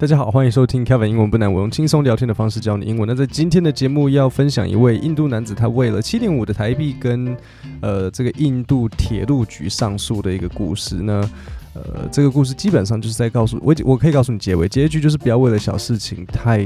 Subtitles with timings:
[0.00, 3.08] 大家好，欢迎收听 Kevin 英文不难，我用轻松聊天的方式教你英文。
[3.08, 7.36] 那在今天的节目要分享一位印度男子，他为了七点五的台币跟
[7.80, 11.28] 呃这个印度铁路局上诉的一个故事呢。
[11.74, 16.64] 呃，这个故事基本上就是在告诉我，我可以告诉你结尾，结局就是不要为了小事情太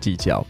[0.00, 0.42] 计较。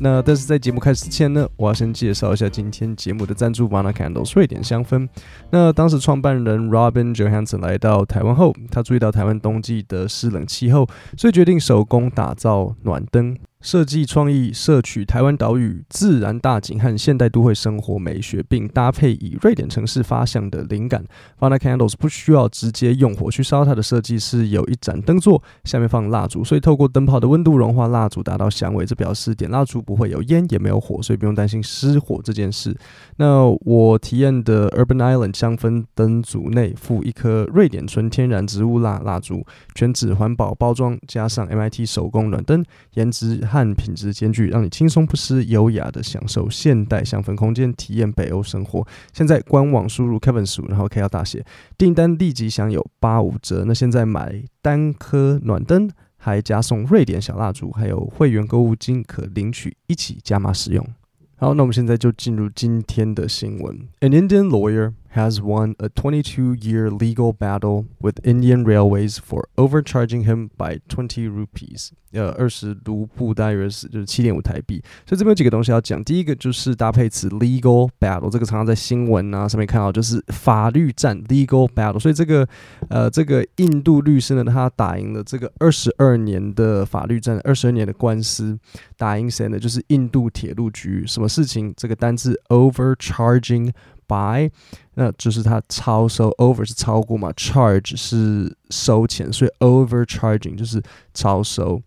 [0.00, 5.08] 那但是在节目开始之前呢，我要先介绍一下今天节目的赞助 Vana Candles 瑞典香氛。
[5.50, 13.36] 那当时创办人 Robin Johansson 来到台湾后，他注意到台湾冬季的湿冷气候，所以决定手工打造暖灯。
[13.60, 21.04] 设计创意摄取台湾岛屿自然大景和现代都会生活美学，并搭配以瑞典城市发香的灵感。
[21.38, 28.84] Vana Candles 不需要直接用火去烧，它的设计是有一盏灯座，下面放蜡烛，所以透过灯泡的温度融化蜡烛，达到香味。
[28.84, 32.74] 这表示点蜡烛不会有烟，也没有火，所以不用担心失火这件事。
[33.16, 42.64] 那我体验的 Urban Island 香氛灯组内附一颗瑞典纯天然植物蜡蜡烛，全纸环保包装，加上 MIT 手工暖灯，
[42.94, 43.40] 颜值。
[43.42, 48.86] 和品质兼具，让你轻松不失、优雅的享受现代香氛空间，体验北欧生活。
[49.12, 51.44] 现在官网输入 Kevin 数，然后 K 要大写，
[51.76, 53.64] 订单立即享有八五折。
[53.66, 55.90] 那现在买单颗暖灯，
[56.24, 60.86] 还加送瑞典小蜡烛，还有会员购物金可领取，一起加码使用。
[61.34, 63.76] 好，那我们现在就进入今天的新闻。
[63.98, 70.80] An Indian lawyer has won a 22-year legal battle with Indian Railways for overcharging him by
[70.88, 71.90] 20 rupees。
[72.12, 74.82] 呃，二十卢布大约是就是七点五台币。
[75.06, 76.02] 所以这边有几个东西要讲。
[76.04, 81.98] 第一个就是搭配词 legal battle，这个常常在新闻啊上面看到，就是法律战 legal battle。
[81.98, 82.46] 所以这个
[82.90, 88.58] 呃这个印度律师呢，他打赢了这个二十二年的法律战，二十二年的官司，
[88.98, 89.58] 打赢谁呢？
[89.58, 91.04] 就是印度铁路局。
[91.06, 91.72] 什么事情？
[91.78, 93.72] 这个单字 overcharging
[94.12, 94.50] by，
[94.94, 100.82] 那就是它超收 over 是超过嘛，charge 是收钱，所以 overcharging 就是
[101.14, 101.82] 超收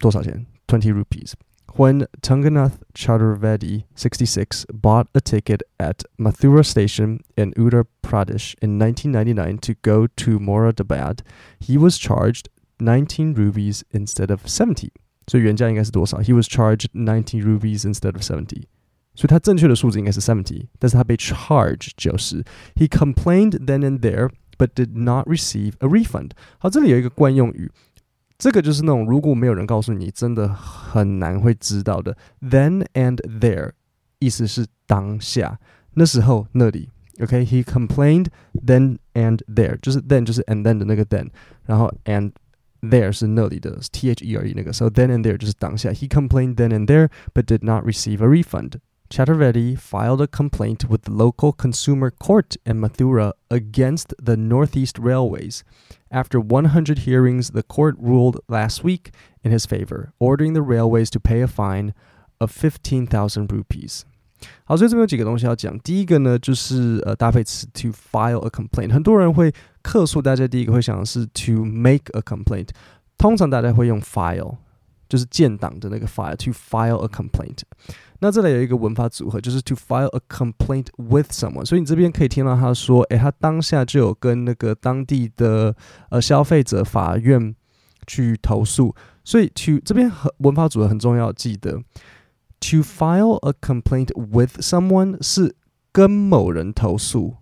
[0.00, 1.34] 多少钱？Twenty rupees.
[1.76, 9.58] When Tungnath Chaturvedi, 66, bought a ticket at Mathura station in Uttar Pradesh in 1999
[9.58, 11.18] to go to Moradabad,
[11.60, 12.48] he was charged
[12.78, 14.90] 19 rupees instead of 70.
[15.26, 16.22] So 原价应该是多少?
[16.22, 18.68] He was charged 19 rupees instead of 70.
[19.16, 22.44] 所以他正确的数字应该是 seventy，但是他被 charge 九十。
[22.74, 26.32] He complained then and there, but did not receive a refund。
[26.58, 27.70] 好，这里有一个惯用语，
[28.38, 32.16] 这个就是那种如果没有人告诉你，真的很难会知道的。
[32.40, 33.72] Then and there，
[34.18, 35.58] 意思是当下、
[35.94, 36.90] 那时候、那里。
[37.18, 37.64] OK，he、okay?
[37.64, 41.30] complained then and there，就是 then 就是 and then 的那个 then，
[41.64, 42.32] 然后 and
[42.82, 45.88] there 是那里的 t h e r e 那个，so then and there 就是当下。
[45.92, 48.72] He complained then and there, but did not receive a refund。
[49.08, 55.62] Chaturvedi filed a complaint with the local consumer court in Mathura against the Northeast Railways.
[56.10, 59.10] After 100 hearings, the court ruled last week
[59.44, 61.94] in his favor, ordering the railways to pay a fine
[62.40, 64.02] of 15,000 rupees.
[64.64, 65.78] 好，所以这边有几个东西要讲。
[65.80, 68.92] 第一个呢，就是呃搭配词 to file a complaint。
[68.92, 69.52] 很多人会
[69.82, 72.68] 客诉，大家第一个会想的是 to make a complaint。
[73.16, 74.58] 通常大家会用 file
[75.08, 77.60] 就是建档的那个 file to file a complaint。
[78.20, 81.64] 那这里有一个文法组合，就是 to file a complaint with someone。
[81.64, 85.76] 所以你这边可以听到他说，诶，他当下就有跟那个当地的
[86.10, 87.54] 呃消费者法院
[88.06, 88.94] 去投诉。
[89.22, 91.72] 所以 to 这边文法组合很重要，记得
[92.60, 95.54] to file a complaint with someone 是
[95.92, 97.34] 跟某人投诉。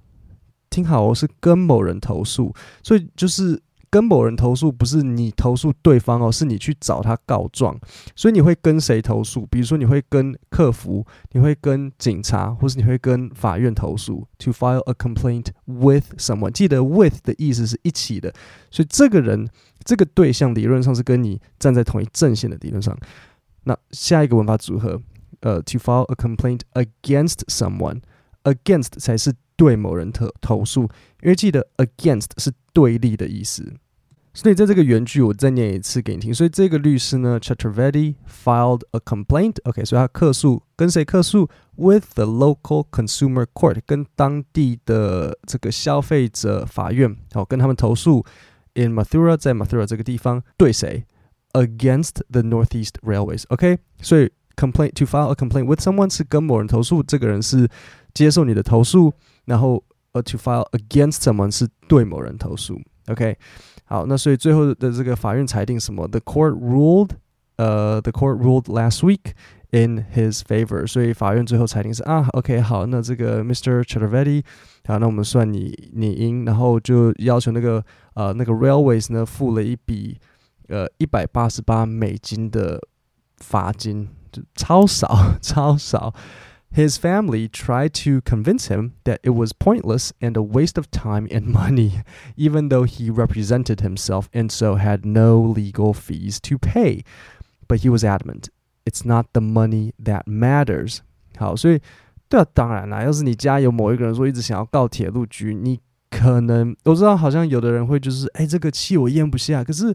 [0.70, 2.54] 听好哦，是跟某人投诉。
[2.82, 3.62] 所以就是。
[3.94, 7.78] 跟某人投诉不是你投诉对方哦，是你去找他告状。
[8.16, 9.46] 所以你会跟谁投诉？
[9.46, 14.26] 比如说你会跟客服，你会跟警察，或是你会跟法院投诉。
[14.38, 18.34] To file a complaint with someone，记得 with 的意思是一起的，
[18.68, 19.48] 所以这个人
[19.84, 22.56] 这个对象理论上是跟你站在同一阵线的。
[22.62, 22.98] 理论上，
[23.62, 25.00] 那下一个文法组合，
[25.42, 30.82] 呃，to file a complaint against someone，against 才是对某人投投诉，
[31.22, 33.72] 因为记得 against 是对立的意思。
[34.36, 36.34] 所以在这个原句，我再念一次给你听。
[36.34, 39.58] 所以这个律师呢，Chaturvedi filed a complaint。
[39.62, 48.26] OK，所以他客诉跟谁客诉？With the local consumer court，跟当地的这个消费者法院，好，跟他们投诉。
[48.74, 51.06] In Mathura，在 Mathura 这个地方，对谁
[51.52, 53.44] ？Against the Northeast Railways。
[53.50, 57.68] OK，所以 complaint to file a complaint with someone 是跟某人投诉，这个人是
[58.12, 59.14] 接受你的投诉，
[59.44, 62.80] 然后呃 to file against someone 是对某人投诉。
[63.06, 63.38] OK。
[63.94, 67.10] 好，那所以最后的这个法院裁定什么？The court ruled，
[67.58, 69.34] 呃、uh,，the court ruled last week
[69.70, 70.84] in his favor。
[70.84, 73.84] 所以法院最后裁定是啊，OK，好，那这个 Mr.
[73.84, 74.42] Chaturvedi，
[74.88, 80.18] 好，那我们算你你赢，然后就要求那个呃那个 Railways 呢付了一笔
[80.66, 82.80] 呃一百八十八美金的
[83.36, 86.12] 罚金，就超少超少。
[86.74, 91.28] His family tried to convince him that it was pointless and a waste of time
[91.30, 92.02] and money,
[92.36, 97.04] even though he represented himself and so had no legal fees to pay.
[97.68, 98.48] But he was adamant
[98.84, 100.98] it's not the money that matters.
[101.38, 101.80] 好，所以
[102.28, 105.80] 对啊，当然啦，要是你家有某一个人说一直想要告铁路局，你
[106.10, 109.64] 可能我知道，好像有的人会就是，哎，这个气我咽不下。
[109.64, 109.94] 可是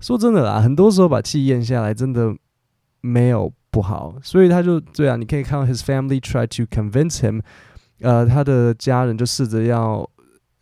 [0.00, 2.34] 说真的啦，很多时候把气咽下来，真的
[3.00, 7.40] 没有不好，所以他就对啊，你可以看到 his family try to convince him，
[8.00, 10.08] 呃，他的家人就试着要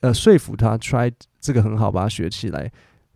[0.01, 2.71] 呃说服他 try 这个很好，把它学起来，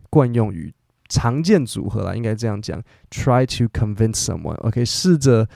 [0.09, 0.73] 惯用语
[1.07, 4.85] 常见组合啦，应该这样讲，try to convince someone，OK，、okay?
[4.85, 5.47] 试着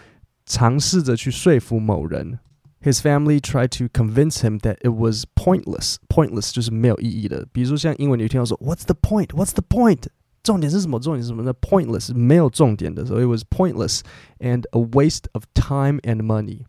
[0.45, 2.39] 尝试着去说服某人。
[2.81, 5.97] His family tried to convince him that it was pointless.
[6.07, 7.45] Pointless 就是没有意义的。
[7.51, 9.27] 比如说像英文，你听到说 "What's the point?
[9.31, 10.03] What's the point?"
[10.43, 10.99] 重点是什么？
[10.99, 14.01] 重点是什么呢？Pointless, 没有重点的，so it was pointless
[14.39, 16.63] and a waste of time and money。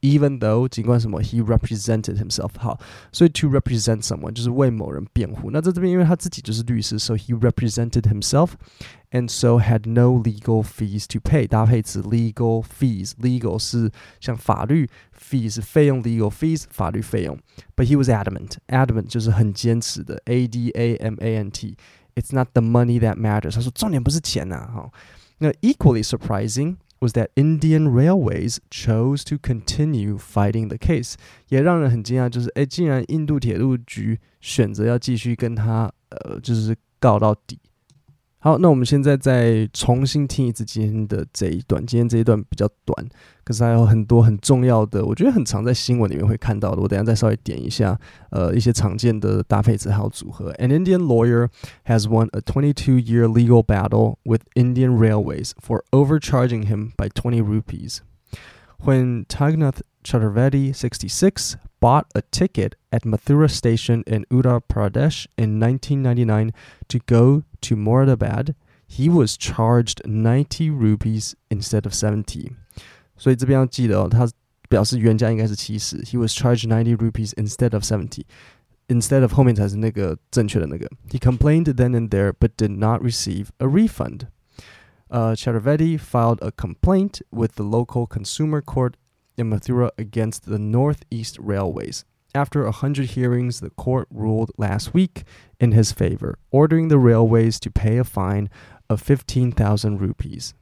[0.00, 2.80] even though 尽管什么，he represented himself 好，
[3.12, 5.50] 所以 to represent someone 就是为某人辩护。
[5.50, 8.50] 那在这边，因为他自己就是律师，so he represented himself
[9.10, 11.46] and so had no legal fees to pay。
[11.46, 14.88] 搭配词 legal fees，legal 是像法律
[15.18, 17.38] ，fees 是费用，legal fees 法律费用。
[17.76, 21.76] But he was adamant，adamant 就是很坚持的，a d a m a n t。
[22.14, 23.54] It's not the money that matters。
[23.54, 24.92] 他说重点不是钱呐、啊，哈、哦。
[25.38, 26.76] 那 equally surprising。
[27.00, 31.14] Was that Indian Railways chose to continue fighting the case，
[31.48, 37.58] 也让人很惊讶，就是哎，竟然印度铁路局选择要继续跟他呃，就是告到底。
[38.42, 41.84] 好，那我们现在再重新听一次今天的这一段。
[41.84, 43.06] 今天这一段比较短，
[43.44, 46.80] 可是还有很多很重要的，我觉得很常在新闻里面会看到的。
[46.80, 48.00] 我等下再稍微点一下，
[48.30, 50.54] 呃，一些常见的搭配词还有组合。
[50.54, 51.48] An Indian lawyer
[51.84, 57.98] has won a 22-year legal battle with Indian Railways for overcharging him by 20 rupees.
[58.82, 66.52] When Tungnath Chaturvedi, 66, bought a ticket at Mathura station in Uttar Pradesh in 1999
[66.88, 68.54] to go to Moradabad,
[68.86, 72.52] he was charged 90 rupees instead of 70.
[73.16, 74.28] 所以这边要记得哦，他
[74.68, 78.24] 表示原价应该是七十，he was charged 90 rupees instead of seventy.
[78.88, 80.88] Instead of 后面才是那个正确的那个。
[81.10, 84.26] He complained then and there, but did not receive a refund.
[85.08, 88.94] Uh, Chaturvedi filed a complaint with the local consumer court
[89.40, 92.04] in Mathura against the Northeast Railways.
[92.34, 95.24] After a hundred hearings, the court ruled last week
[95.58, 98.48] in his favor, ordering the railways to pay a fine
[98.88, 100.54] of 15,000 rupees.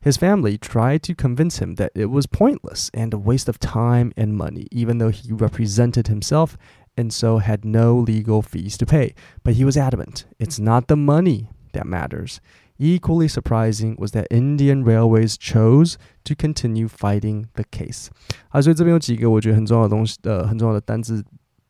[0.00, 4.12] His family tried to convince him that it was pointless and a waste of time
[4.16, 6.58] and money, even though he represented himself
[6.96, 9.14] and so had no legal fees to pay.
[9.44, 12.40] But he was adamant it's not the money that matters.
[12.82, 15.94] Equally surprising was that Indian Railways chose
[16.24, 18.08] to continue fighting the case。
[18.48, 21.24] 啊，所以这边有几个我觉得很重要的东西，呃，很重要的单字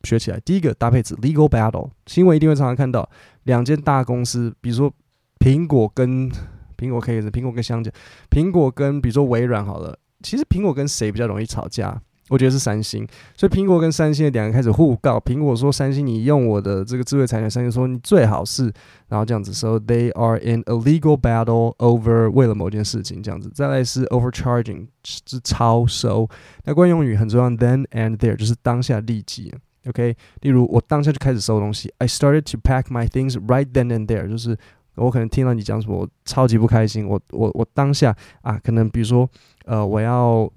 [0.04, 0.40] 学起来。
[0.40, 3.06] 第一个搭配词 legal battle，新闻一定会常常看到
[3.42, 4.90] 两间大公司，比如说
[5.38, 6.30] 苹果跟
[6.78, 7.90] 苹果可以是苹果跟香蕉，
[8.30, 12.00] 苹果跟比如说微软好了，其实苹果跟谁比较容易吵架？
[12.28, 15.18] 我觉得是三星，所以苹果跟三星的两个开始互告。
[15.20, 18.72] 苹果说：“三星，你用我的这个智慧财产。”三星说：“你最好是。”
[19.08, 23.50] 然后这样子，so they are in a legal battle over 为了某件事情这样子。
[23.52, 26.26] 再来是 overcharging 是超收。
[26.64, 29.52] 那惯用语很重要，then and there 就是当下立即。
[29.86, 31.92] OK，例如我当下就开始收东西。
[31.98, 34.56] I started to pack my things right then and there，就是
[34.94, 37.06] 我可能听到你讲什么，我超级不开心。
[37.06, 39.28] 我我我当下啊，可能比如说
[39.66, 40.50] 呃，我要。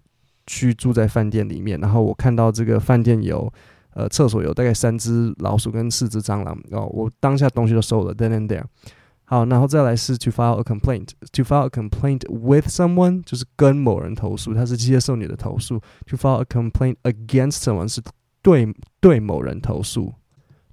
[0.47, 3.51] 去住在饭店里面，然后我看到这个饭店有，
[3.93, 8.63] 呃，厕所有大概三只老鼠跟四只蟑螂，哦，我当下东西都收了，then and there。
[9.27, 15.81] 好，然后再来是 to file a complaint，to file a complaint with someone 就是跟某人投诉，他是接受你的投诉。
[16.05, 17.99] to file a complaint against someone 是
[18.43, 18.71] 对
[19.01, 20.13] 对某人投诉。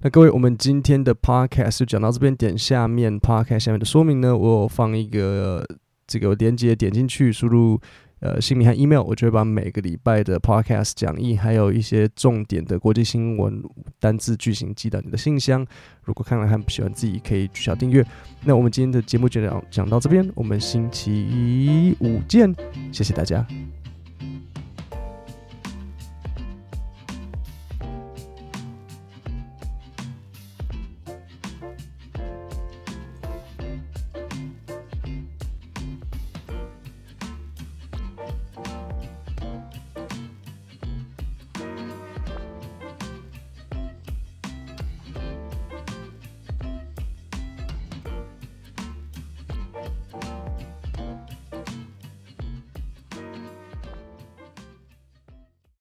[0.01, 5.67] 那各位，我们今天的 podcast 就讲到这边，点下面 podcast 下面的说明呢，我有放一个
[6.07, 7.81] 这个链接，点进去输入。
[8.23, 13.61] 呃，姓名和 email，我就会把每个礼拜的 podcast 讲义，还有一些重点的国际新闻
[13.99, 15.67] 单字句型寄到你的信箱。
[16.05, 18.07] 如果看了还不喜欢，自己可以取消订阅。
[18.45, 22.55] 那我们今天的节目就讲讲到这边，我们星期五见，
[22.93, 23.45] 谢谢大家。